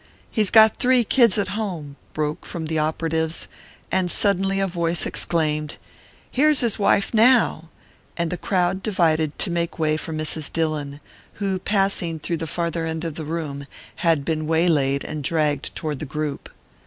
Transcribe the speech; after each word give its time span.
He's 0.31 0.49
got 0.49 0.77
three 0.77 1.03
kids 1.03 1.37
at 1.37 1.49
home," 1.49 1.95
broke 2.15 2.43
from 2.43 2.65
the 2.65 2.79
operatives; 2.79 3.47
and 3.91 4.09
suddenly 4.09 4.59
a 4.59 4.65
voice 4.65 5.05
exclaimed 5.05 5.77
"Here's 6.31 6.61
his 6.61 6.79
wife 6.79 7.13
now," 7.13 7.69
and 8.17 8.31
the 8.31 8.35
crowd 8.37 8.81
divided 8.81 9.37
to 9.37 9.51
make 9.51 9.77
way 9.77 9.97
for 9.97 10.11
Mrs. 10.11 10.51
Dillon, 10.51 11.01
who, 11.33 11.59
passing 11.59 12.17
through 12.17 12.37
the 12.37 12.47
farther 12.47 12.83
end 12.87 13.05
of 13.05 13.13
the 13.13 13.25
room, 13.25 13.67
had 13.97 14.25
been 14.25 14.47
waylaid 14.47 15.03
and 15.03 15.23
dragged 15.23 15.75
toward 15.75 15.99
the 15.99 16.05
group. 16.07 16.49